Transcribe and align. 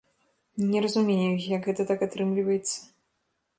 Не 0.69 0.79
разумею, 0.85 1.35
як 1.55 1.69
гэта 1.69 1.87
так 1.93 1.99
атрымліваецца. 2.09 2.75